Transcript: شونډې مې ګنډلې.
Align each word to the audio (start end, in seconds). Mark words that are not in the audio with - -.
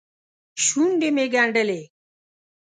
شونډې 0.63 1.09
مې 1.15 1.25
ګنډلې. 1.33 1.81